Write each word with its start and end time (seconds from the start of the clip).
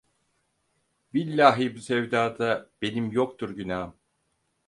Billahi 1.13 1.75
bu 1.75 1.79
sevdada 1.81 2.69
benim 2.81 3.11
yoktur 3.11 3.49
günahım! 3.49 3.93